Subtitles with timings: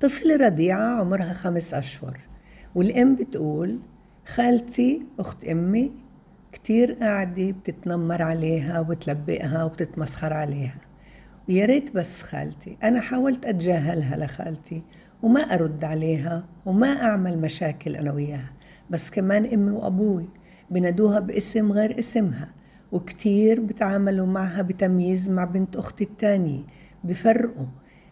[0.00, 2.18] طفلة رضيعة عمرها خمس أشهر.
[2.74, 3.80] والأم بتقول
[4.26, 5.92] خالتي أخت أمي
[6.52, 10.78] كتير قاعدة بتتنمر عليها وبتلبقها وبتتمسخر عليها.
[11.48, 14.82] ويا ريت بس خالتي أنا حاولت أتجاهلها لخالتي
[15.22, 18.52] وما أرد عليها وما أعمل مشاكل أنا وياها.
[18.90, 20.28] بس كمان أمي وأبوي
[20.70, 22.48] بنادوها باسم غير اسمها
[22.92, 26.62] وكتير بتعاملوا معها بتمييز مع بنت أختي التانية
[27.04, 27.66] بفرقوا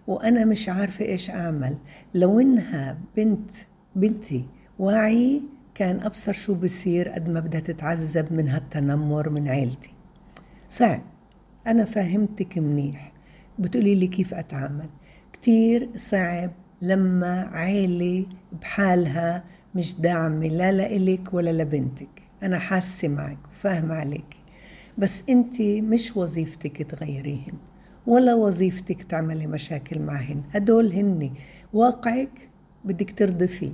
[0.07, 1.77] وأنا مش عارفة إيش أعمل.
[2.15, 3.51] لو إنها بنت
[3.97, 4.47] بنتي
[4.79, 5.41] واعية
[5.75, 9.91] كان أبصر شو بصير قد ما بدها تتعذب من هالتنمر من عيلتي.
[10.69, 11.03] صعب.
[11.67, 13.13] أنا فهمتك منيح.
[13.59, 14.89] بتقولي لي كيف أتعامل.
[15.33, 16.51] كتير صعب
[16.83, 18.27] لما عيلة
[18.61, 19.45] بحالها
[19.75, 22.23] مش داعمة لا لإلك ولا لبنتك.
[22.43, 24.37] أنا حاسة معك وفاهمة عليك
[24.99, 27.55] بس أنت مش وظيفتك تغيريهن.
[28.07, 30.43] ولا وظيفتك تعملي مشاكل معهن.
[30.51, 31.31] هدول هن
[31.73, 32.51] واقعك
[32.85, 33.73] بدك ترضي فيه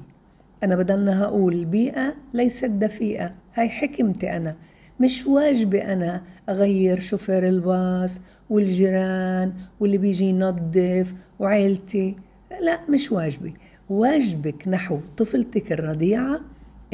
[0.62, 3.34] أنا بدلنا هقول البيئة ليست دفيئة.
[3.54, 4.56] هاي حكمتي أنا.
[5.00, 12.16] مش واجبي أنا أغير شوفير الباص والجيران واللي بيجي ينظف وعيلتي.
[12.60, 13.54] لا مش واجبي.
[13.88, 16.40] واجبك نحو طفلتك الرضيعة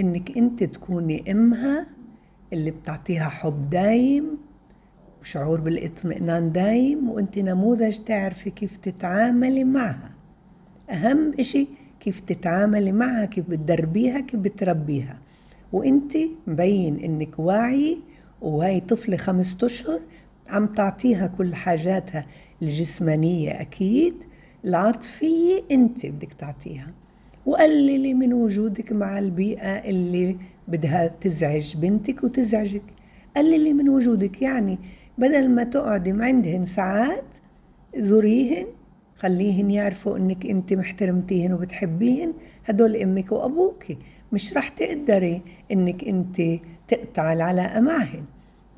[0.00, 1.86] إنك أنت تكوني أمها
[2.52, 4.35] اللي بتعطيها حب دايم
[5.20, 10.10] وشعور بالاطمئنان دايم وأنت نموذج تعرفي كيف تتعاملي معها.
[10.90, 11.68] أهم إشي
[12.00, 15.18] كيف تتعاملي معها كيف بتدربيها كيف بتربيها.
[15.72, 16.12] وأنت
[16.46, 17.98] مبين إنك واعي
[18.42, 20.00] وهي طفلة خمسة أشهر
[20.48, 22.26] عم تعطيها كل حاجاتها
[22.62, 24.14] الجسمانية أكيد
[24.64, 26.92] العاطفية أنت بدك تعطيها.
[27.46, 30.36] وقللي من وجودك مع البيئة اللي
[30.68, 32.82] بدها تزعج بنتك وتزعجك.
[33.36, 34.78] قللي من وجودك؟ يعني
[35.18, 37.36] بدل ما تقعدي عندهن ساعات
[37.96, 38.66] زوريهن
[39.16, 42.32] خليهن يعرفوا إنك أنت محترمتيهن وبتحبيهن.
[42.64, 43.84] هدول أمك وابوك
[44.32, 46.42] مش رح تقدري إنك أنت
[46.88, 48.24] تقطع العلاقة معهن.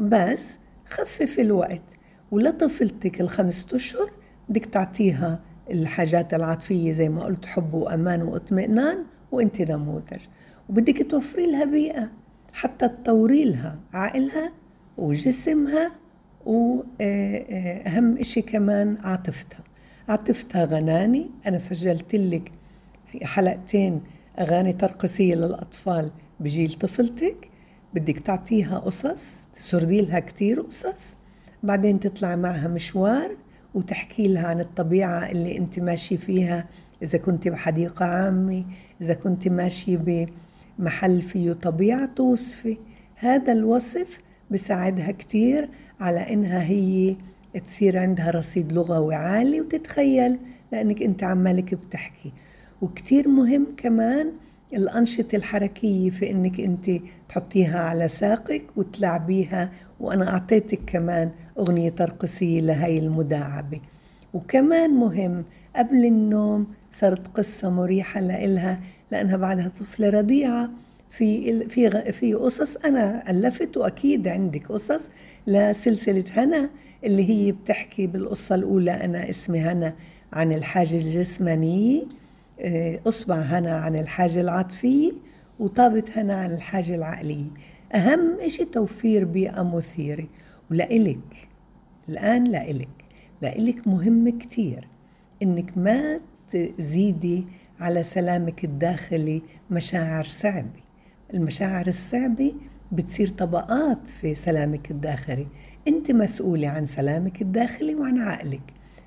[0.01, 1.97] بس خفف الوقت
[2.31, 4.11] ولطفلتك الخمسة أشهر
[4.49, 5.41] بدك تعطيها
[5.71, 10.21] الحاجات العاطفية زي ما قلت حب وأمان وإطمئنان وانت نموذج
[10.69, 12.11] وبدك توفري لها بيئة.
[12.53, 14.53] حتى تطوري لها عقلها
[14.99, 15.93] وجسمها
[16.47, 19.65] وأهم إشي كمان عاطفتها.
[20.09, 22.53] عاطفتها غناني أنا سجلت لك
[23.23, 24.01] حلقتين
[24.39, 26.11] أغاني ترقصية للأطفال
[26.41, 27.49] بجيل طفلتك.
[27.95, 31.15] بدك تعطيها قصص تسردي لها كتير قصص.
[31.63, 33.37] بعدين تطلع معها مشوار
[33.75, 36.67] وتحكي لها عن الطبيعة اللي أنت ماشي فيها
[37.03, 38.65] إذا كنت بحديقة عامة
[39.01, 39.97] إذا كنت ماشي
[40.79, 42.79] بمحل فيه طبيعة توصفي.
[43.15, 45.69] هذا الوصف بساعدها كتير
[46.01, 47.17] على إنها هي
[47.67, 50.39] تصير عندها رصيد لغوي عالي وتتخيل
[50.73, 52.33] لأنك أنت عمالك بتحكي.
[52.83, 54.33] وكتير مهم كمان
[54.73, 56.91] الأنشطة الحركية في إنك أنت
[57.29, 63.81] تحطيها على ساقك وتلعبيها وأنا أعطيتك كمان أغنية ترقصية لهي المداعبة.
[64.35, 65.45] وكمان مهم
[65.77, 70.71] قبل النوم صارت قصة مريحة لإلها لأنها بعدها طفلة رضيعة
[71.11, 75.11] في في في قصص أنا ألفت وأكيد عندك قصص
[75.47, 76.71] لسلسلة هنا
[77.05, 78.91] اللي هي بتحكي بالقصة الأولى.
[78.91, 79.95] أنا اسمي هنا
[80.33, 82.03] عن الحاجة الجسمانية
[82.61, 85.13] آه، أصبع هنا عن الحاجة العاطفية
[85.59, 87.51] وطابت هنا عن الحاجة العقلية.
[87.95, 90.27] أهم إشي توفير بيئة مثيرة.
[90.71, 91.49] ولإلك
[92.09, 92.89] الآن لإلك
[93.43, 94.89] لإلك مهم كتير
[95.43, 97.47] إنك ما تزيدي
[97.81, 100.81] على سلامك الداخلي مشاعر صعبة.
[101.35, 102.55] المشاعر الصعبة
[102.93, 105.47] بتصير طبقات في سلامك الداخلي.
[105.89, 108.63] أنت مسؤولة عن سلامك الداخلي وعن عقلك.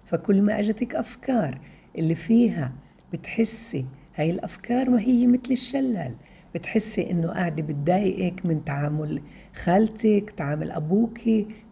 [0.06, 1.62] فكل ما أجتك أفكار
[1.98, 2.74] اللي فيها
[3.14, 3.86] بتحسي
[4.16, 6.16] هاي الأفكار ما هي مثل الشلال.
[6.56, 9.22] بتحسي إنه قاعدة بتضايقك من تعامل
[9.56, 11.20] خالتك تعامل أبوك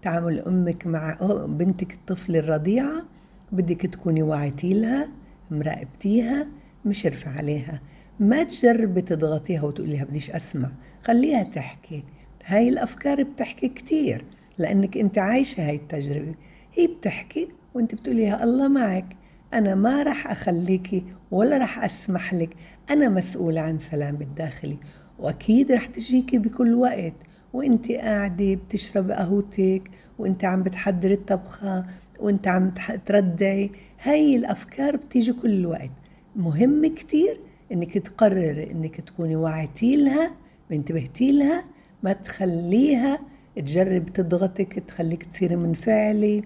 [0.01, 3.05] تعامل أمك مع بنتك الطفل الرضيعة.
[3.51, 5.18] بدك تكوني واعيتي لها.
[5.51, 6.47] مراقبتيها
[6.85, 7.81] مشرفة عليها.
[8.19, 10.71] ما تجربي تضغطيها وتقولي لها بديش أسمع.
[11.03, 12.03] خليها تحكي.
[12.45, 14.25] هاي الأفكار بتحكي كتير
[14.57, 16.35] لأنك أنت عايشة هاي التجربة.
[16.73, 19.05] هي بتحكي وأنت بتقوليها الله معك.
[19.53, 22.49] أنا ما رح أخليكي ولا رح أسمح لك.
[22.89, 24.77] أنا مسؤولة عن سلامي الداخلي
[25.19, 27.13] وأكيد رح تجيكي بكل وقت.
[27.53, 29.83] وأنت قاعدة بتشربي قهوتك
[30.19, 31.85] وأنت عم بتحضري الطبخة.
[32.19, 32.71] وانت عم
[33.05, 33.71] تردعي.
[34.03, 35.91] هاي الأفكار بتيجي كل وقت
[36.35, 37.39] مهم كتير
[37.71, 40.35] إنك تقرري إنك تكوني وعيتي لها
[40.71, 41.63] انتبهتي لها
[42.03, 43.19] ما تخليها
[43.55, 46.41] تجرب تضغطك تخليك تصيري منفعلة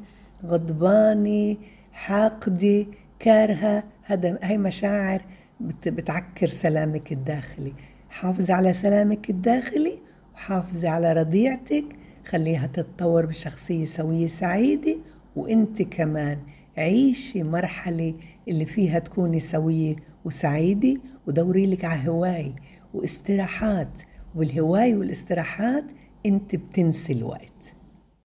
[0.45, 1.57] غضبانة
[1.91, 2.85] حاقدة
[3.19, 3.83] كارهة.
[4.03, 5.21] هذا هاي مشاعر
[5.59, 7.73] بت بتعكر سلامك الداخلي.
[8.09, 9.99] حافظي على سلامك الداخلي
[10.35, 11.85] وحافظي على رضيعتك.
[12.25, 14.97] خليها تتطور بشخصية سوية سعيدة.
[15.35, 16.39] وانت كمان
[16.77, 18.13] عيشي مرحلة
[18.47, 19.95] اللي فيها تكوني سوية
[20.25, 22.55] وسعيدة ودوري لك على هواي
[22.93, 23.99] واستراحات
[24.35, 25.91] والهواي والاستراحات
[26.25, 27.75] انت بتنسي الوقت.